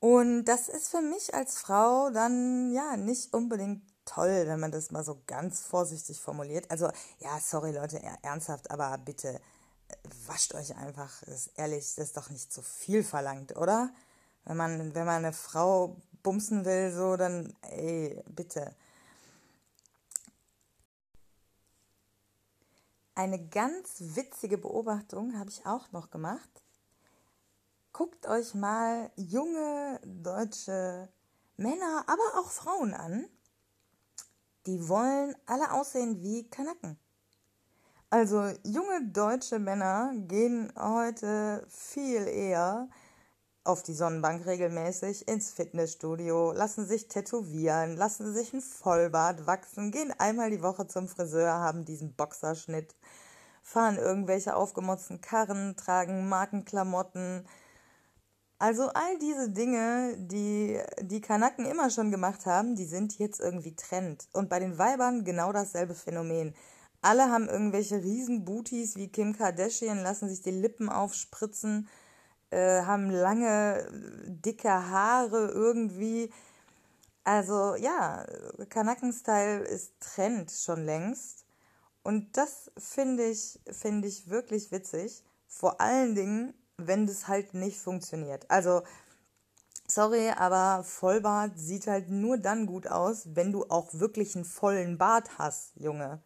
Und 0.00 0.44
das 0.44 0.68
ist 0.68 0.88
für 0.88 1.00
mich 1.00 1.34
als 1.34 1.58
Frau 1.58 2.10
dann 2.10 2.72
ja 2.72 2.96
nicht 2.96 3.34
unbedingt 3.34 3.82
toll, 4.04 4.44
wenn 4.46 4.60
man 4.60 4.72
das 4.72 4.90
mal 4.90 5.04
so 5.04 5.22
ganz 5.26 5.60
vorsichtig 5.60 6.20
formuliert. 6.20 6.70
Also, 6.70 6.90
ja, 7.18 7.38
sorry 7.40 7.72
Leute, 7.72 8.00
ernsthaft, 8.22 8.70
aber 8.70 8.96
bitte 8.98 9.28
äh, 9.28 9.94
wascht 10.26 10.54
euch 10.54 10.76
einfach. 10.76 11.20
Das 11.22 11.46
ist 11.46 11.58
ehrlich, 11.58 11.94
das 11.96 12.06
ist 12.06 12.16
doch 12.16 12.30
nicht 12.30 12.52
zu 12.52 12.62
viel 12.62 13.04
verlangt, 13.04 13.56
oder? 13.56 13.90
Wenn 14.48 14.56
man, 14.56 14.94
wenn 14.94 15.04
man 15.04 15.16
eine 15.16 15.34
Frau 15.34 15.94
bumsen 16.22 16.64
will, 16.64 16.90
so, 16.90 17.18
dann, 17.18 17.54
ey, 17.60 18.18
bitte. 18.28 18.74
Eine 23.14 23.46
ganz 23.48 23.96
witzige 23.98 24.56
Beobachtung 24.56 25.38
habe 25.38 25.50
ich 25.50 25.66
auch 25.66 25.92
noch 25.92 26.08
gemacht. 26.08 26.48
Guckt 27.92 28.26
euch 28.26 28.54
mal 28.54 29.10
junge 29.16 30.00
deutsche 30.06 31.10
Männer, 31.58 32.04
aber 32.06 32.40
auch 32.40 32.50
Frauen 32.50 32.94
an. 32.94 33.28
Die 34.64 34.88
wollen 34.88 35.36
alle 35.44 35.72
aussehen 35.72 36.22
wie 36.22 36.48
Kanaken. 36.48 36.98
Also 38.08 38.50
junge 38.64 39.10
deutsche 39.12 39.58
Männer 39.58 40.14
gehen 40.14 40.72
heute 40.74 41.66
viel 41.68 42.26
eher 42.26 42.88
auf 43.68 43.82
die 43.82 43.92
Sonnenbank 43.92 44.46
regelmäßig 44.46 45.28
ins 45.28 45.50
Fitnessstudio, 45.50 46.52
lassen 46.52 46.86
sich 46.86 47.06
tätowieren, 47.06 47.96
lassen 47.96 48.32
sich 48.32 48.54
ein 48.54 48.62
Vollbart 48.62 49.46
wachsen, 49.46 49.90
gehen 49.90 50.12
einmal 50.18 50.50
die 50.50 50.62
Woche 50.62 50.86
zum 50.86 51.06
Friseur, 51.06 51.52
haben 51.52 51.84
diesen 51.84 52.14
Boxerschnitt, 52.14 52.96
fahren 53.62 53.98
irgendwelche 53.98 54.56
aufgemotzten 54.56 55.20
Karren, 55.20 55.76
tragen 55.76 56.28
Markenklamotten. 56.30 57.46
Also 58.58 58.88
all 58.88 59.18
diese 59.20 59.50
Dinge, 59.50 60.16
die 60.18 60.80
die 61.02 61.20
Kanaken 61.20 61.66
immer 61.66 61.90
schon 61.90 62.10
gemacht 62.10 62.46
haben, 62.46 62.74
die 62.74 62.86
sind 62.86 63.18
jetzt 63.18 63.38
irgendwie 63.38 63.76
Trend. 63.76 64.28
Und 64.32 64.48
bei 64.48 64.58
den 64.60 64.78
Weibern 64.78 65.24
genau 65.24 65.52
dasselbe 65.52 65.94
Phänomen. 65.94 66.54
Alle 67.02 67.30
haben 67.30 67.48
irgendwelche 67.48 68.02
Riesenbooties 68.02 68.96
wie 68.96 69.12
Kim 69.12 69.36
Kardashian, 69.36 70.02
lassen 70.02 70.28
sich 70.28 70.40
die 70.40 70.50
Lippen 70.50 70.88
aufspritzen, 70.88 71.88
äh, 72.50 72.82
haben 72.82 73.10
lange, 73.10 73.88
dicke 74.26 74.70
Haare 74.70 75.48
irgendwie. 75.48 76.32
Also 77.24 77.74
ja, 77.76 78.24
Kanaken-Style 78.70 79.64
ist 79.64 79.92
Trend 80.00 80.50
schon 80.50 80.84
längst. 80.84 81.44
Und 82.02 82.36
das 82.36 82.70
finde 82.78 83.26
ich, 83.26 83.60
finde 83.70 84.08
ich 84.08 84.30
wirklich 84.30 84.72
witzig. 84.72 85.24
Vor 85.46 85.80
allen 85.80 86.14
Dingen, 86.14 86.54
wenn 86.78 87.06
das 87.06 87.28
halt 87.28 87.54
nicht 87.54 87.78
funktioniert. 87.78 88.50
Also, 88.50 88.82
sorry, 89.86 90.30
aber 90.30 90.84
Vollbart 90.84 91.58
sieht 91.58 91.86
halt 91.86 92.08
nur 92.08 92.38
dann 92.38 92.66
gut 92.66 92.86
aus, 92.86 93.34
wenn 93.34 93.52
du 93.52 93.66
auch 93.68 93.92
wirklich 93.92 94.36
einen 94.36 94.44
vollen 94.46 94.96
Bart 94.96 95.38
hast, 95.38 95.76
Junge. 95.76 96.22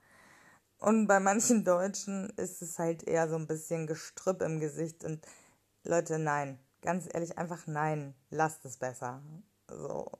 Und 0.79 1.07
bei 1.07 1.21
manchen 1.21 1.65
Deutschen 1.65 2.31
ist 2.37 2.61
es 2.61 2.79
halt 2.79 3.05
eher 3.05 3.29
so 3.29 3.37
ein 3.37 3.47
bisschen 3.47 3.87
Gestrüpp 3.87 4.43
im 4.43 4.61
Gesicht. 4.61 5.05
Und 5.05 5.25
Leute, 5.85 6.19
nein. 6.19 6.59
Ganz 6.81 7.09
ehrlich, 7.13 7.39
einfach 7.39 7.67
nein. 7.67 8.15
Lasst 8.31 8.65
es 8.65 8.77
besser. 8.77 9.23
So. 9.69 10.11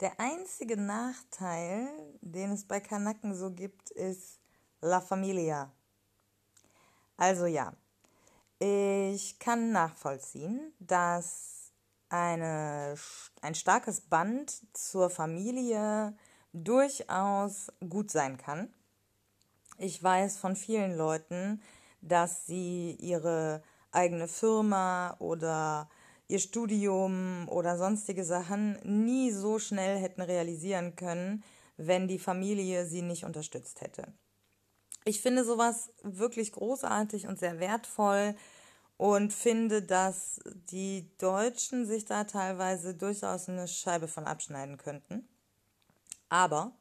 Der 0.00 0.18
einzige 0.18 0.76
Nachteil, 0.76 1.88
den 2.20 2.52
es 2.52 2.66
bei 2.66 2.80
Kanaken 2.80 3.34
so 3.34 3.50
gibt, 3.50 3.90
ist 3.90 4.40
La 4.80 5.00
Familia. 5.00 5.70
Also 7.16 7.44
ja, 7.46 7.74
ich 8.58 9.38
kann 9.38 9.72
nachvollziehen, 9.72 10.72
dass 10.78 11.72
eine, 12.08 12.94
ein 13.42 13.54
starkes 13.54 14.00
Band 14.00 14.62
zur 14.72 15.10
Familie 15.10 16.16
durchaus 16.52 17.72
gut 17.88 18.10
sein 18.10 18.38
kann. 18.38 18.72
Ich 19.76 20.02
weiß 20.02 20.38
von 20.38 20.56
vielen 20.56 20.96
Leuten, 20.96 21.62
dass 22.00 22.46
sie 22.46 22.96
ihre 23.00 23.62
eigene 23.92 24.28
Firma 24.28 25.16
oder 25.18 25.88
ihr 26.28 26.38
Studium 26.38 27.48
oder 27.48 27.76
sonstige 27.76 28.24
Sachen 28.24 28.78
nie 28.84 29.30
so 29.32 29.58
schnell 29.58 29.98
hätten 29.98 30.22
realisieren 30.22 30.94
können, 30.96 31.42
wenn 31.76 32.08
die 32.08 32.18
Familie 32.18 32.86
sie 32.86 33.02
nicht 33.02 33.24
unterstützt 33.24 33.80
hätte. 33.80 34.12
Ich 35.04 35.20
finde 35.20 35.44
sowas 35.44 35.90
wirklich 36.02 36.52
großartig 36.52 37.26
und 37.26 37.38
sehr 37.38 37.58
wertvoll 37.58 38.36
und 38.96 39.32
finde, 39.32 39.82
dass 39.82 40.40
die 40.70 41.10
Deutschen 41.16 41.86
sich 41.86 42.04
da 42.04 42.24
teilweise 42.24 42.94
durchaus 42.94 43.48
eine 43.48 43.66
Scheibe 43.66 44.08
von 44.08 44.26
abschneiden 44.26 44.76
könnten. 44.76 45.26
Aber, 46.28 46.72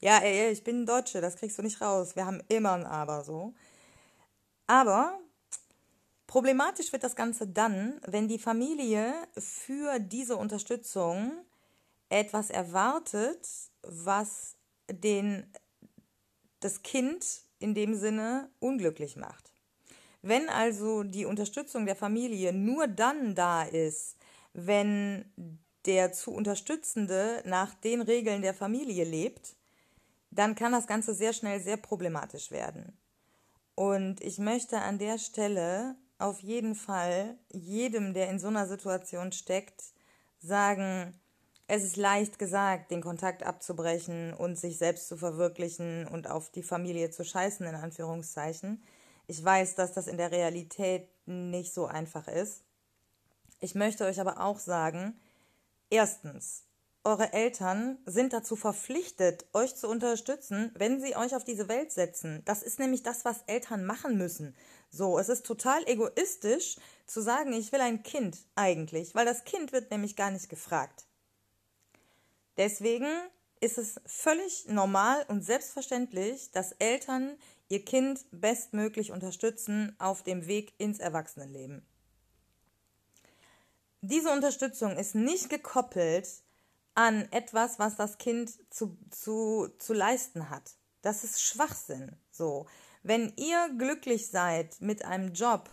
ja, 0.00 0.18
ey, 0.18 0.50
ich 0.50 0.64
bin 0.64 0.84
Deutsche, 0.84 1.22
das 1.22 1.36
kriegst 1.36 1.58
du 1.58 1.62
nicht 1.62 1.80
raus. 1.80 2.14
Wir 2.14 2.26
haben 2.26 2.42
immer 2.48 2.72
ein 2.72 2.84
Aber 2.84 3.24
so. 3.24 3.54
Aber 4.70 5.18
Problematisch 6.30 6.92
wird 6.92 7.02
das 7.02 7.16
Ganze 7.16 7.48
dann, 7.48 8.00
wenn 8.06 8.28
die 8.28 8.38
Familie 8.38 9.12
für 9.36 9.98
diese 9.98 10.36
Unterstützung 10.36 11.32
etwas 12.08 12.50
erwartet, 12.50 13.48
was 13.82 14.54
den, 14.88 15.44
das 16.60 16.84
Kind 16.84 17.26
in 17.58 17.74
dem 17.74 17.96
Sinne 17.96 18.48
unglücklich 18.60 19.16
macht. 19.16 19.52
Wenn 20.22 20.48
also 20.48 21.02
die 21.02 21.24
Unterstützung 21.24 21.84
der 21.84 21.96
Familie 21.96 22.52
nur 22.52 22.86
dann 22.86 23.34
da 23.34 23.64
ist, 23.64 24.16
wenn 24.52 25.24
der 25.84 26.12
zu 26.12 26.30
Unterstützende 26.30 27.42
nach 27.44 27.74
den 27.74 28.02
Regeln 28.02 28.40
der 28.40 28.54
Familie 28.54 29.02
lebt, 29.02 29.56
dann 30.30 30.54
kann 30.54 30.70
das 30.70 30.86
Ganze 30.86 31.12
sehr 31.12 31.32
schnell 31.32 31.60
sehr 31.60 31.76
problematisch 31.76 32.52
werden. 32.52 32.96
Und 33.74 34.20
ich 34.20 34.38
möchte 34.38 34.80
an 34.80 34.98
der 34.98 35.18
Stelle 35.18 35.96
auf 36.18 36.40
jeden 36.40 36.74
Fall 36.74 37.38
jedem, 37.50 38.12
der 38.14 38.28
in 38.28 38.38
so 38.38 38.48
einer 38.48 38.66
Situation 38.66 39.32
steckt, 39.32 39.82
sagen, 40.38 41.18
es 41.66 41.84
ist 41.84 41.96
leicht 41.96 42.38
gesagt, 42.38 42.90
den 42.90 43.00
Kontakt 43.00 43.44
abzubrechen 43.44 44.34
und 44.34 44.58
sich 44.58 44.76
selbst 44.76 45.08
zu 45.08 45.16
verwirklichen 45.16 46.06
und 46.08 46.28
auf 46.28 46.50
die 46.50 46.64
Familie 46.64 47.10
zu 47.10 47.24
scheißen, 47.24 47.64
in 47.64 47.76
Anführungszeichen. 47.76 48.82
Ich 49.28 49.42
weiß, 49.42 49.76
dass 49.76 49.92
das 49.92 50.08
in 50.08 50.16
der 50.16 50.32
Realität 50.32 51.08
nicht 51.26 51.72
so 51.72 51.86
einfach 51.86 52.26
ist. 52.26 52.64
Ich 53.60 53.74
möchte 53.74 54.04
euch 54.04 54.20
aber 54.20 54.40
auch 54.40 54.58
sagen, 54.58 55.14
erstens, 55.90 56.64
eure 57.02 57.32
Eltern 57.32 57.98
sind 58.04 58.32
dazu 58.32 58.56
verpflichtet, 58.56 59.46
euch 59.54 59.74
zu 59.74 59.88
unterstützen, 59.88 60.70
wenn 60.74 61.00
sie 61.00 61.16
euch 61.16 61.34
auf 61.34 61.44
diese 61.44 61.68
Welt 61.68 61.92
setzen. 61.92 62.42
Das 62.44 62.62
ist 62.62 62.78
nämlich 62.78 63.02
das, 63.02 63.24
was 63.24 63.42
Eltern 63.46 63.86
machen 63.86 64.18
müssen. 64.18 64.54
So, 64.90 65.18
es 65.18 65.30
ist 65.30 65.46
total 65.46 65.82
egoistisch 65.88 66.76
zu 67.06 67.22
sagen, 67.22 67.52
ich 67.54 67.72
will 67.72 67.80
ein 67.80 68.02
Kind 68.02 68.36
eigentlich, 68.54 69.14
weil 69.14 69.24
das 69.24 69.44
Kind 69.44 69.72
wird 69.72 69.90
nämlich 69.90 70.14
gar 70.14 70.30
nicht 70.30 70.48
gefragt. 70.48 71.06
Deswegen 72.58 73.08
ist 73.60 73.78
es 73.78 74.00
völlig 74.04 74.66
normal 74.68 75.24
und 75.28 75.42
selbstverständlich, 75.42 76.50
dass 76.50 76.72
Eltern 76.72 77.36
ihr 77.68 77.84
Kind 77.84 78.24
bestmöglich 78.30 79.12
unterstützen 79.12 79.94
auf 79.98 80.22
dem 80.22 80.46
Weg 80.46 80.74
ins 80.78 80.98
Erwachsenenleben. 80.98 81.82
Diese 84.02 84.30
Unterstützung 84.30 84.96
ist 84.96 85.14
nicht 85.14 85.48
gekoppelt 85.50 86.42
an 86.94 87.30
etwas, 87.30 87.78
was 87.78 87.96
das 87.96 88.18
Kind 88.18 88.52
zu, 88.72 88.96
zu, 89.10 89.68
zu 89.78 89.92
leisten 89.92 90.50
hat. 90.50 90.74
Das 91.02 91.24
ist 91.24 91.42
Schwachsinn. 91.42 92.16
So. 92.30 92.66
Wenn 93.02 93.32
ihr 93.36 93.70
glücklich 93.78 94.28
seid 94.28 94.80
mit 94.80 95.04
einem 95.04 95.32
Job, 95.32 95.70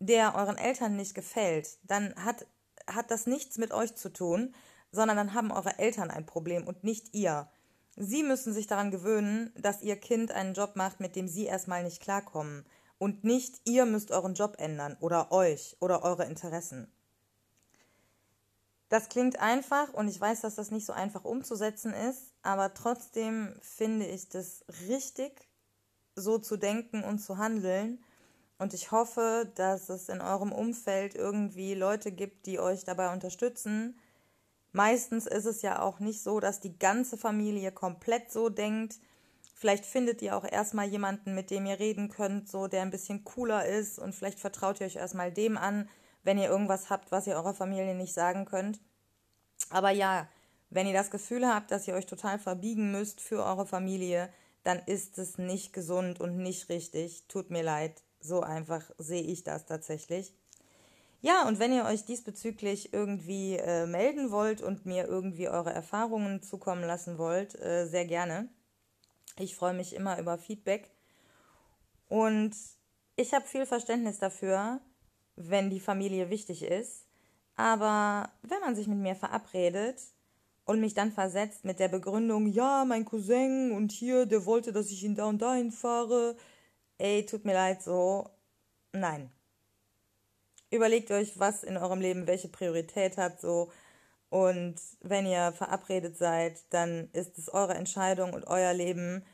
der 0.00 0.34
euren 0.34 0.58
Eltern 0.58 0.96
nicht 0.96 1.14
gefällt, 1.14 1.78
dann 1.82 2.14
hat, 2.16 2.46
hat 2.86 3.10
das 3.10 3.26
nichts 3.26 3.58
mit 3.58 3.72
euch 3.72 3.94
zu 3.94 4.12
tun, 4.12 4.54
sondern 4.92 5.16
dann 5.16 5.34
haben 5.34 5.50
eure 5.50 5.78
Eltern 5.78 6.10
ein 6.10 6.26
Problem 6.26 6.66
und 6.66 6.84
nicht 6.84 7.14
ihr. 7.14 7.48
Sie 7.96 8.22
müssen 8.22 8.52
sich 8.52 8.66
daran 8.66 8.90
gewöhnen, 8.90 9.52
dass 9.56 9.82
ihr 9.82 9.96
Kind 9.96 10.30
einen 10.30 10.54
Job 10.54 10.76
macht, 10.76 11.00
mit 11.00 11.16
dem 11.16 11.26
sie 11.26 11.46
erstmal 11.46 11.82
nicht 11.82 12.00
klarkommen. 12.00 12.64
Und 12.98 13.24
nicht 13.24 13.60
ihr 13.64 13.86
müsst 13.86 14.10
euren 14.10 14.34
Job 14.34 14.56
ändern 14.58 14.96
oder 15.00 15.32
euch 15.32 15.76
oder 15.80 16.02
eure 16.04 16.24
Interessen. 16.24 16.92
Das 18.88 19.08
klingt 19.10 19.38
einfach 19.38 19.92
und 19.92 20.08
ich 20.08 20.20
weiß, 20.20 20.40
dass 20.40 20.54
das 20.54 20.70
nicht 20.70 20.86
so 20.86 20.92
einfach 20.92 21.24
umzusetzen 21.24 21.92
ist, 21.92 22.32
aber 22.42 22.72
trotzdem 22.72 23.54
finde 23.60 24.06
ich 24.06 24.28
das 24.30 24.64
richtig 24.88 25.48
so 26.16 26.38
zu 26.38 26.56
denken 26.56 27.04
und 27.04 27.18
zu 27.18 27.36
handeln. 27.38 28.02
Und 28.58 28.74
ich 28.74 28.90
hoffe, 28.90 29.52
dass 29.54 29.88
es 29.88 30.08
in 30.08 30.20
eurem 30.20 30.52
Umfeld 30.52 31.14
irgendwie 31.14 31.74
Leute 31.74 32.10
gibt, 32.10 32.46
die 32.46 32.58
euch 32.58 32.84
dabei 32.84 33.12
unterstützen. 33.12 33.98
Meistens 34.72 35.26
ist 35.26 35.44
es 35.44 35.62
ja 35.62 35.80
auch 35.80 36.00
nicht 36.00 36.22
so, 36.22 36.40
dass 36.40 36.60
die 36.60 36.76
ganze 36.76 37.16
Familie 37.16 37.70
komplett 37.70 38.32
so 38.32 38.48
denkt. 38.48 38.96
Vielleicht 39.54 39.86
findet 39.86 40.22
ihr 40.22 40.36
auch 40.36 40.44
erstmal 40.44 40.88
jemanden, 40.88 41.34
mit 41.34 41.50
dem 41.50 41.66
ihr 41.66 41.78
reden 41.78 42.08
könnt, 42.08 42.48
so 42.48 42.68
der 42.68 42.82
ein 42.82 42.90
bisschen 42.90 43.24
cooler 43.24 43.66
ist 43.66 43.98
und 43.98 44.14
vielleicht 44.14 44.40
vertraut 44.40 44.80
ihr 44.80 44.86
euch 44.86 44.96
erstmal 44.96 45.32
dem 45.32 45.56
an, 45.56 45.88
wenn 46.28 46.36
ihr 46.36 46.50
irgendwas 46.50 46.90
habt, 46.90 47.10
was 47.10 47.26
ihr 47.26 47.36
eurer 47.36 47.54
Familie 47.54 47.94
nicht 47.94 48.12
sagen 48.12 48.44
könnt. 48.44 48.80
Aber 49.70 49.88
ja, 49.88 50.28
wenn 50.68 50.86
ihr 50.86 50.92
das 50.92 51.10
Gefühl 51.10 51.48
habt, 51.48 51.70
dass 51.70 51.88
ihr 51.88 51.94
euch 51.94 52.04
total 52.04 52.38
verbiegen 52.38 52.92
müsst 52.92 53.22
für 53.22 53.42
eure 53.42 53.64
Familie, 53.64 54.28
dann 54.62 54.78
ist 54.84 55.16
es 55.16 55.38
nicht 55.38 55.72
gesund 55.72 56.20
und 56.20 56.36
nicht 56.36 56.68
richtig. 56.68 57.26
Tut 57.28 57.48
mir 57.48 57.62
leid, 57.62 58.02
so 58.20 58.42
einfach 58.42 58.90
sehe 58.98 59.22
ich 59.22 59.42
das 59.42 59.64
tatsächlich. 59.64 60.34
Ja, 61.22 61.48
und 61.48 61.60
wenn 61.60 61.72
ihr 61.72 61.86
euch 61.86 62.04
diesbezüglich 62.04 62.92
irgendwie 62.92 63.56
äh, 63.56 63.86
melden 63.86 64.30
wollt 64.30 64.60
und 64.60 64.84
mir 64.84 65.06
irgendwie 65.06 65.48
eure 65.48 65.72
Erfahrungen 65.72 66.42
zukommen 66.42 66.84
lassen 66.84 67.16
wollt, 67.16 67.58
äh, 67.58 67.86
sehr 67.86 68.04
gerne. 68.04 68.50
Ich 69.38 69.56
freue 69.56 69.72
mich 69.72 69.94
immer 69.94 70.18
über 70.18 70.36
Feedback. 70.36 70.90
Und 72.10 72.54
ich 73.16 73.32
habe 73.32 73.46
viel 73.46 73.64
Verständnis 73.64 74.18
dafür, 74.18 74.82
wenn 75.38 75.70
die 75.70 75.80
Familie 75.80 76.30
wichtig 76.30 76.62
ist. 76.62 77.06
Aber 77.56 78.30
wenn 78.42 78.60
man 78.60 78.76
sich 78.76 78.86
mit 78.86 78.98
mir 78.98 79.14
verabredet 79.14 80.00
und 80.64 80.80
mich 80.80 80.94
dann 80.94 81.12
versetzt 81.12 81.64
mit 81.64 81.80
der 81.80 81.88
Begründung, 81.88 82.46
ja, 82.46 82.84
mein 82.84 83.04
Cousin 83.04 83.72
und 83.72 83.92
hier, 83.92 84.26
der 84.26 84.46
wollte, 84.46 84.72
dass 84.72 84.90
ich 84.90 85.02
ihn 85.04 85.14
da 85.14 85.26
und 85.26 85.42
dahin 85.42 85.72
fahre, 85.72 86.36
ey, 86.98 87.24
tut 87.26 87.44
mir 87.44 87.54
leid, 87.54 87.82
so, 87.82 88.28
nein. 88.92 89.30
Überlegt 90.70 91.10
euch, 91.10 91.38
was 91.38 91.64
in 91.64 91.76
eurem 91.76 92.00
Leben 92.00 92.26
welche 92.26 92.48
Priorität 92.48 93.16
hat, 93.16 93.40
so. 93.40 93.72
Und 94.30 94.76
wenn 95.00 95.26
ihr 95.26 95.52
verabredet 95.52 96.18
seid, 96.18 96.60
dann 96.70 97.08
ist 97.12 97.38
es 97.38 97.48
eure 97.48 97.74
Entscheidung 97.74 98.34
und 98.34 98.46
euer 98.46 98.74
Leben. 98.74 99.24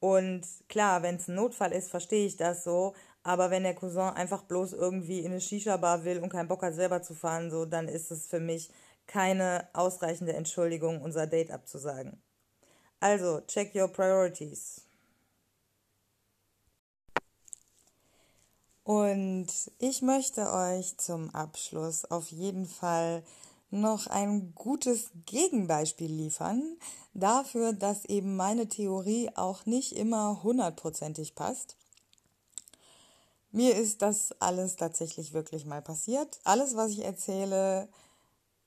Und 0.00 0.42
klar, 0.68 1.02
wenn 1.02 1.16
es 1.16 1.28
ein 1.28 1.36
Notfall 1.36 1.72
ist, 1.72 1.90
verstehe 1.90 2.26
ich 2.26 2.36
das 2.36 2.64
so. 2.64 2.94
Aber 3.24 3.50
wenn 3.50 3.62
der 3.62 3.74
Cousin 3.74 4.14
einfach 4.14 4.42
bloß 4.42 4.72
irgendwie 4.72 5.20
in 5.20 5.32
eine 5.32 5.40
Shisha-Bar 5.40 6.04
will 6.04 6.18
und 6.18 6.30
keinen 6.30 6.48
Bock 6.48 6.62
hat, 6.62 6.74
selber 6.74 7.02
zu 7.02 7.14
fahren, 7.14 7.50
so, 7.50 7.64
dann 7.64 7.88
ist 7.88 8.10
es 8.10 8.26
für 8.26 8.40
mich 8.40 8.70
keine 9.06 9.68
ausreichende 9.72 10.32
Entschuldigung, 10.32 11.02
unser 11.02 11.26
Date 11.26 11.50
abzusagen. 11.50 12.20
Also, 13.00 13.40
check 13.46 13.74
your 13.74 13.88
priorities. 13.88 14.82
Und 18.84 19.46
ich 19.78 20.02
möchte 20.02 20.52
euch 20.52 20.96
zum 20.98 21.30
Abschluss 21.34 22.04
auf 22.04 22.30
jeden 22.30 22.66
Fall 22.66 23.22
noch 23.70 24.06
ein 24.06 24.54
gutes 24.54 25.10
Gegenbeispiel 25.24 26.10
liefern 26.10 26.76
dafür, 27.14 27.72
dass 27.72 28.04
eben 28.04 28.36
meine 28.36 28.68
Theorie 28.68 29.30
auch 29.34 29.66
nicht 29.66 29.96
immer 29.96 30.42
hundertprozentig 30.42 31.34
passt. 31.34 31.76
Mir 33.54 33.76
ist 33.76 34.00
das 34.00 34.32
alles 34.40 34.76
tatsächlich 34.76 35.34
wirklich 35.34 35.66
mal 35.66 35.82
passiert. 35.82 36.40
Alles, 36.42 36.74
was 36.74 36.90
ich 36.90 37.04
erzähle, 37.04 37.86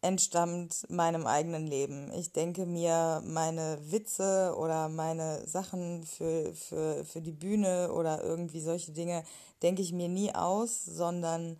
entstammt 0.01 0.85
meinem 0.91 1.25
eigenen 1.25 1.65
Leben. 1.65 2.11
Ich 2.13 2.33
denke 2.33 2.67
mir 2.67 3.23
meine 3.25 3.79
Witze 3.91 4.55
oder 4.55 4.87
meine 4.87 5.47
Sachen 5.47 6.03
für, 6.03 6.53
für, 6.53 7.03
für 7.03 7.21
die 7.21 7.31
Bühne 7.31 7.91
oder 7.91 8.23
irgendwie 8.23 8.61
solche 8.61 8.91
Dinge, 8.91 9.23
denke 9.63 9.81
ich 9.81 9.91
mir 9.91 10.07
nie 10.07 10.35
aus, 10.35 10.85
sondern 10.85 11.57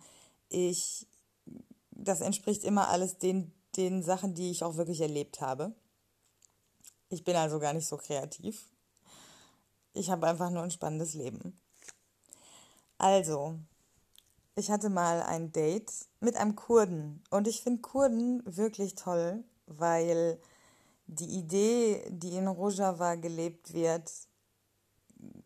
ich, 0.48 1.08
das 1.90 2.20
entspricht 2.20 2.62
immer 2.62 2.88
alles 2.88 3.18
den, 3.18 3.52
den 3.76 4.04
Sachen, 4.04 4.34
die 4.34 4.52
ich 4.52 4.62
auch 4.62 4.76
wirklich 4.76 5.00
erlebt 5.00 5.40
habe. 5.40 5.74
Ich 7.08 7.24
bin 7.24 7.34
also 7.34 7.58
gar 7.58 7.72
nicht 7.72 7.88
so 7.88 7.96
kreativ. 7.96 8.66
Ich 9.94 10.10
habe 10.10 10.28
einfach 10.28 10.50
nur 10.50 10.62
ein 10.62 10.70
spannendes 10.70 11.14
Leben. 11.14 11.58
Also, 12.98 13.58
ich 14.54 14.70
hatte 14.70 14.88
mal 14.88 15.22
ein 15.22 15.52
Date 15.52 15.92
mit 16.20 16.36
einem 16.36 16.56
Kurden 16.56 17.22
und 17.30 17.46
ich 17.46 17.62
finde 17.62 17.82
Kurden 17.82 18.42
wirklich 18.46 18.94
toll, 18.94 19.44
weil 19.66 20.40
die 21.06 21.38
Idee, 21.38 22.04
die 22.10 22.36
in 22.36 22.48
Rojava 22.48 23.16
gelebt 23.16 23.74
wird, 23.74 24.10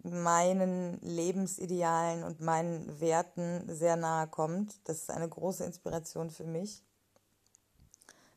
meinen 0.03 1.01
Lebensidealen 1.01 2.25
und 2.25 2.41
meinen 2.41 3.01
Werten 3.01 3.65
sehr 3.69 3.97
nahe 3.97 4.27
kommt. 4.29 4.81
Das 4.85 4.99
ist 4.99 5.11
eine 5.11 5.29
große 5.29 5.65
Inspiration 5.65 6.31
für 6.31 6.45
mich. 6.45 6.83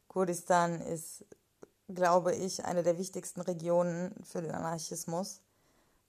Kurdistan 0.08 0.82
ist, 0.82 1.26
glaube 1.88 2.36
ich, 2.36 2.66
eine 2.66 2.84
der 2.84 2.98
wichtigsten 2.98 3.42
Regionen 3.42 4.14
für 4.24 4.42
den 4.42 4.52
Anarchismus, 4.52 5.42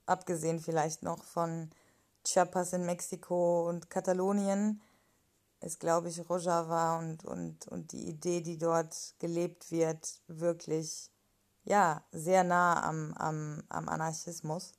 abgesehen 0.07 0.61
vielleicht 0.61 1.03
noch 1.03 1.25
von 1.25 1.71
Chiapas 2.25 2.73
in 2.73 2.87
Mexiko 2.87 3.69
und 3.69 3.91
Katalonien 3.91 4.81
ist, 5.61 5.81
glaube 5.81 6.09
ich, 6.09 6.29
Rojava 6.29 6.99
und, 6.99 7.25
und, 7.25 7.69
und 7.69 7.93
die 7.93 8.09
Idee, 8.09 8.41
die 8.41 8.59
dort 8.59 9.15
gelebt 9.19 9.71
wird, 9.71 10.21
wirklich 10.27 11.11
ja, 11.65 12.03
sehr 12.13 12.45
nah 12.45 12.83
am, 12.83 13.15
am, 13.15 13.63
am 13.69 13.89
Anarchismus. 13.89 14.73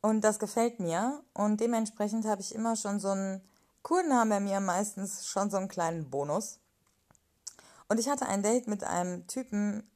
Und 0.00 0.22
das 0.22 0.38
gefällt 0.38 0.78
mir. 0.78 1.22
Und 1.34 1.60
dementsprechend 1.60 2.24
habe 2.26 2.40
ich 2.40 2.54
immer 2.54 2.76
schon 2.76 3.00
so 3.00 3.10
einen, 3.10 3.42
Kurden 3.82 4.12
haben 4.12 4.30
bei 4.30 4.40
mir 4.40 4.60
meistens 4.60 5.26
schon 5.26 5.50
so 5.50 5.56
einen 5.56 5.68
kleinen 5.68 6.10
Bonus. 6.10 6.60
Und 7.88 7.98
ich 7.98 8.08
hatte 8.08 8.26
ein 8.26 8.42
Date 8.42 8.68
mit 8.68 8.84
einem 8.84 9.26
Typen, 9.26 9.88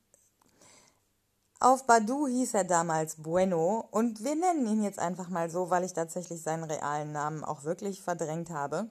auf 1.63 1.87
Badu 1.87 2.27
hieß 2.27 2.55
er 2.55 2.65
damals 2.65 3.17
Bueno 3.23 3.87
und 3.91 4.25
wir 4.25 4.35
nennen 4.35 4.67
ihn 4.67 4.83
jetzt 4.83 4.99
einfach 4.99 5.29
mal 5.29 5.51
so, 5.51 5.71
weil 5.71 5.85
ich 5.85 5.93
tatsächlich 5.93 6.43
seinen 6.43 6.65
realen 6.65 7.13
Namen 7.13 7.45
auch 7.45 7.65
wirklich 7.65 8.03
verdrängt 8.03 8.51
habe. 8.51 8.91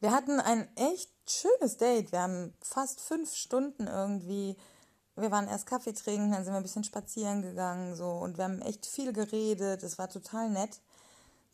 Wir 0.00 0.12
hatten 0.12 0.40
ein 0.40 0.68
echt 0.76 1.10
schönes 1.28 1.76
Date. 1.76 2.12
Wir 2.12 2.22
haben 2.22 2.54
fast 2.62 3.00
fünf 3.00 3.34
Stunden 3.34 3.86
irgendwie. 3.86 4.56
Wir 5.16 5.30
waren 5.30 5.48
erst 5.48 5.66
Kaffee 5.66 5.92
trinken, 5.92 6.30
dann 6.30 6.44
sind 6.44 6.54
wir 6.54 6.58
ein 6.58 6.62
bisschen 6.62 6.84
spazieren 6.84 7.42
gegangen 7.42 7.94
so 7.94 8.10
und 8.10 8.38
wir 8.38 8.44
haben 8.44 8.62
echt 8.62 8.86
viel 8.86 9.12
geredet. 9.12 9.82
Es 9.82 9.98
war 9.98 10.08
total 10.08 10.50
nett. 10.50 10.80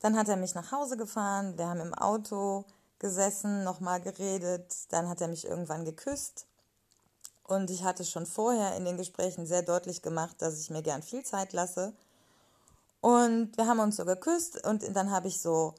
Dann 0.01 0.17
hat 0.17 0.29
er 0.29 0.37
mich 0.37 0.55
nach 0.55 0.73
Hause 0.73 0.97
gefahren. 0.97 1.57
Wir 1.57 1.69
haben 1.69 1.81
im 1.81 1.95
Auto 1.95 2.65
gesessen, 2.99 3.65
nochmal 3.65 4.01
geredet. 4.01 4.73
Dann 4.91 5.09
hat 5.09 5.21
er 5.21 5.29
mich 5.29 5.47
irgendwann 5.47 5.85
geküsst. 5.85 6.47
Und 7.47 7.71
ich 7.71 7.85
hatte 7.85 8.05
schon 8.05 8.27
vorher 8.27 8.77
in 8.77 8.85
den 8.85 8.97
Gesprächen 8.97 9.47
sehr 9.47 9.63
deutlich 9.63 10.03
gemacht, 10.03 10.43
dass 10.43 10.61
ich 10.61 10.71
mir 10.71 10.83
gern 10.83 11.03
viel 11.03 11.25
Zeit 11.25 11.53
lasse. 11.53 11.93
Und 13.01 13.57
wir 13.57 13.69
haben 13.69 13.79
uns 13.79 13.97
so 13.97 14.05
geküsst 14.05 14.67
und 14.67 14.97
dann 14.97 15.13
habe 15.13 15.29
ich 15.29 15.41
so, 15.41 15.75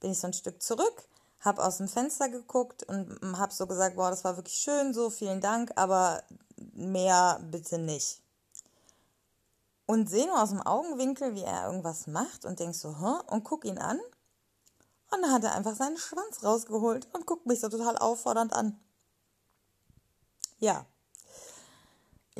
bin 0.00 0.12
ich 0.12 0.18
so 0.18 0.28
ein 0.28 0.32
Stück 0.32 0.62
zurück, 0.62 1.08
habe 1.40 1.62
aus 1.62 1.76
dem 1.76 1.88
Fenster 1.88 2.30
geguckt 2.30 2.84
und 2.84 3.36
habe 3.36 3.52
so 3.52 3.66
gesagt, 3.66 3.96
boah, 3.96 4.08
das 4.08 4.24
war 4.24 4.36
wirklich 4.36 4.56
schön, 4.56 4.94
so 4.94 5.10
vielen 5.10 5.42
Dank, 5.42 5.72
aber 5.76 6.22
mehr 6.72 7.38
bitte 7.50 7.78
nicht. 7.78 8.22
Und 9.84 10.08
sehe 10.08 10.26
nur 10.26 10.40
aus 10.40 10.50
dem 10.50 10.62
Augenwinkel, 10.62 11.34
wie 11.34 11.42
er 11.42 11.66
irgendwas 11.66 12.06
macht 12.06 12.46
und 12.46 12.60
denk 12.60 12.74
so, 12.74 12.96
hä? 12.98 13.20
Und 13.26 13.44
guck 13.44 13.66
ihn 13.66 13.78
an. 13.78 13.98
Und 15.10 15.22
dann 15.22 15.32
hat 15.32 15.44
er 15.44 15.54
einfach 15.54 15.74
seinen 15.74 15.98
Schwanz 15.98 16.42
rausgeholt 16.42 17.08
und 17.12 17.26
guckt 17.26 17.44
mich 17.44 17.60
so 17.60 17.68
total 17.68 17.98
auffordernd 17.98 18.54
an. 18.54 18.78
Ja, 20.60 20.86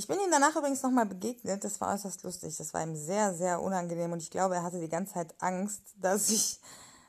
ich 0.01 0.09
bin 0.09 0.19
ihm 0.19 0.31
danach 0.31 0.57
übrigens 0.57 0.83
nochmal 0.83 1.05
begegnet. 1.05 1.63
Das 1.63 1.79
war 1.79 1.93
äußerst 1.93 2.23
lustig. 2.23 2.57
Das 2.57 2.73
war 2.73 2.83
ihm 2.83 2.97
sehr, 2.97 3.35
sehr 3.35 3.61
unangenehm 3.61 4.13
und 4.13 4.23
ich 4.23 4.31
glaube, 4.31 4.55
er 4.55 4.63
hatte 4.63 4.81
die 4.81 4.89
ganze 4.89 5.13
Zeit 5.13 5.35
Angst, 5.41 5.83
dass 6.01 6.31
ich 6.31 6.59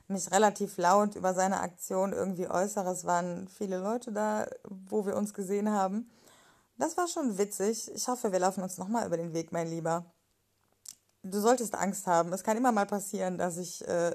mich 0.08 0.30
relativ 0.30 0.76
laut 0.76 1.16
über 1.16 1.32
seine 1.32 1.60
Aktion 1.60 2.12
irgendwie 2.12 2.48
äußere. 2.48 2.90
Es 2.90 3.06
waren 3.06 3.48
viele 3.48 3.78
Leute 3.78 4.12
da, 4.12 4.46
wo 4.68 5.06
wir 5.06 5.16
uns 5.16 5.32
gesehen 5.32 5.70
haben. 5.70 6.10
Das 6.76 6.98
war 6.98 7.08
schon 7.08 7.38
witzig. 7.38 7.90
Ich 7.94 8.08
hoffe, 8.08 8.30
wir 8.30 8.40
laufen 8.40 8.62
uns 8.62 8.76
nochmal 8.76 9.06
über 9.06 9.16
den 9.16 9.32
Weg, 9.32 9.52
mein 9.52 9.68
Lieber. 9.68 10.04
Du 11.22 11.40
solltest 11.40 11.74
Angst 11.74 12.06
haben. 12.06 12.30
Es 12.34 12.44
kann 12.44 12.58
immer 12.58 12.72
mal 12.72 12.84
passieren, 12.84 13.38
dass 13.38 13.56
ich, 13.56 13.88
äh, 13.88 14.14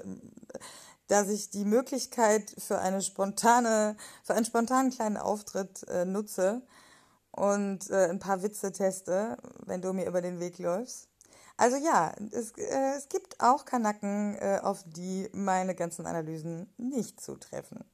dass 1.08 1.30
ich 1.30 1.50
die 1.50 1.64
Möglichkeit 1.64 2.54
für 2.58 2.78
eine 2.78 3.02
spontane, 3.02 3.96
für 4.22 4.34
einen 4.34 4.44
spontanen 4.44 4.92
kleinen 4.92 5.16
Auftritt 5.16 5.82
äh, 5.88 6.04
nutze 6.04 6.62
und 7.38 7.88
äh, 7.90 8.08
ein 8.08 8.18
paar 8.18 8.42
Witze 8.42 8.72
teste, 8.72 9.36
wenn 9.64 9.80
du 9.80 9.92
mir 9.92 10.06
über 10.06 10.20
den 10.20 10.40
Weg 10.40 10.58
läufst. 10.58 11.08
Also 11.56 11.76
ja, 11.76 12.12
es, 12.32 12.52
äh, 12.52 12.96
es 12.96 13.08
gibt 13.08 13.40
auch 13.40 13.64
Kanacken, 13.64 14.36
äh, 14.40 14.60
auf 14.62 14.82
die 14.86 15.28
meine 15.32 15.74
ganzen 15.74 16.06
Analysen 16.06 16.72
nicht 16.76 17.20
zutreffen. 17.20 17.84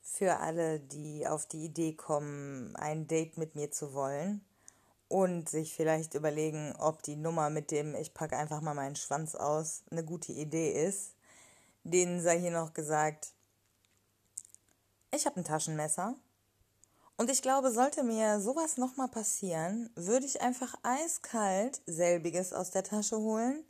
Für 0.00 0.38
alle, 0.40 0.80
die 0.80 1.26
auf 1.26 1.46
die 1.46 1.64
Idee 1.64 1.94
kommen, 1.94 2.74
ein 2.76 3.06
Date 3.06 3.38
mit 3.38 3.54
mir 3.54 3.70
zu 3.70 3.94
wollen 3.94 4.44
und 5.08 5.48
sich 5.48 5.74
vielleicht 5.74 6.14
überlegen, 6.14 6.74
ob 6.78 7.02
die 7.02 7.16
Nummer 7.16 7.50
mit 7.50 7.70
dem 7.70 7.94
ich 7.94 8.14
packe 8.14 8.36
einfach 8.36 8.60
mal 8.60 8.74
meinen 8.74 8.96
Schwanz 8.96 9.34
aus 9.36 9.84
eine 9.90 10.04
gute 10.04 10.32
Idee 10.32 10.72
ist, 10.86 11.14
denen 11.84 12.20
sei 12.20 12.40
hier 12.40 12.50
noch 12.50 12.72
gesagt, 12.72 13.32
ich 15.14 15.26
habe 15.26 15.40
ein 15.40 15.44
Taschenmesser 15.44 16.16
Und 17.22 17.30
ich 17.30 17.40
glaube, 17.40 17.70
sollte 17.70 18.02
mir 18.02 18.40
sowas 18.40 18.78
nochmal 18.78 19.06
passieren, 19.06 19.88
würde 19.94 20.26
ich 20.26 20.42
einfach 20.42 20.74
eiskalt 20.82 21.80
selbiges 21.86 22.52
aus 22.52 22.72
der 22.72 22.82
Tasche 22.82 23.16
holen, 23.16 23.62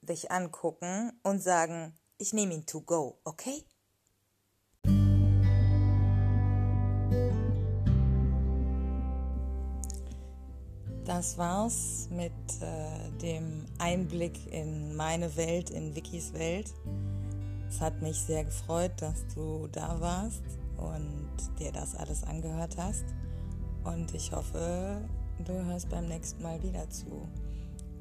dich 0.00 0.32
angucken 0.32 1.12
und 1.22 1.40
sagen, 1.40 1.96
ich 2.18 2.32
nehme 2.32 2.54
ihn 2.54 2.66
to 2.66 2.80
go, 2.80 3.20
okay? 3.22 3.62
Das 11.04 11.38
war's 11.38 12.08
mit 12.10 12.32
äh, 12.62 13.10
dem 13.22 13.64
Einblick 13.78 14.52
in 14.52 14.96
meine 14.96 15.36
Welt, 15.36 15.70
in 15.70 15.94
Vickys 15.94 16.32
Welt. 16.32 16.74
Es 17.68 17.80
hat 17.80 18.02
mich 18.02 18.18
sehr 18.18 18.42
gefreut, 18.42 18.90
dass 19.00 19.24
du 19.36 19.68
da 19.70 20.00
warst 20.00 20.61
und 20.82 21.30
dir 21.58 21.72
das 21.72 21.94
alles 21.94 22.24
angehört 22.24 22.76
hast. 22.76 23.04
Und 23.84 24.14
ich 24.14 24.32
hoffe, 24.32 25.02
du 25.44 25.52
hörst 25.64 25.88
beim 25.88 26.06
nächsten 26.06 26.42
Mal 26.42 26.62
wieder 26.62 26.88
zu. 26.90 27.28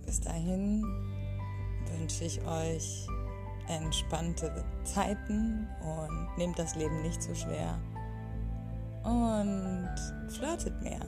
Bis 0.05 0.19
dahin 0.19 0.83
wünsche 1.97 2.25
ich 2.25 2.41
euch 2.45 3.07
entspannte 3.67 4.63
Zeiten 4.83 5.67
und 5.81 6.37
nehmt 6.37 6.57
das 6.59 6.75
Leben 6.75 7.01
nicht 7.01 7.21
zu 7.21 7.35
schwer 7.35 7.79
und 9.03 9.89
flirtet 10.29 10.81
mehr. 10.81 10.99